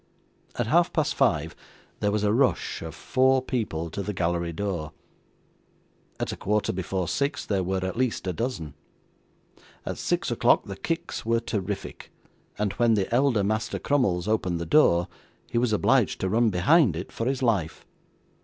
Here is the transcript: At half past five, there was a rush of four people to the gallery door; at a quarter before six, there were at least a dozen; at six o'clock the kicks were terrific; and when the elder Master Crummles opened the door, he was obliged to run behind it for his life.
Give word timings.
At 0.55 0.65
half 0.65 0.91
past 0.91 1.13
five, 1.13 1.55
there 1.99 2.09
was 2.11 2.23
a 2.23 2.33
rush 2.33 2.81
of 2.81 2.95
four 2.95 3.39
people 3.39 3.91
to 3.91 4.01
the 4.01 4.15
gallery 4.15 4.51
door; 4.51 4.93
at 6.19 6.31
a 6.31 6.35
quarter 6.35 6.73
before 6.73 7.07
six, 7.07 7.45
there 7.45 7.61
were 7.63 7.85
at 7.85 7.95
least 7.95 8.25
a 8.25 8.33
dozen; 8.33 8.73
at 9.85 9.99
six 9.99 10.31
o'clock 10.31 10.63
the 10.65 10.75
kicks 10.75 11.23
were 11.23 11.39
terrific; 11.39 12.11
and 12.57 12.73
when 12.81 12.95
the 12.95 13.13
elder 13.13 13.43
Master 13.43 13.77
Crummles 13.77 14.27
opened 14.27 14.59
the 14.59 14.65
door, 14.65 15.07
he 15.45 15.59
was 15.59 15.71
obliged 15.71 16.19
to 16.21 16.29
run 16.29 16.49
behind 16.49 16.95
it 16.95 17.11
for 17.11 17.27
his 17.27 17.43
life. 17.43 17.85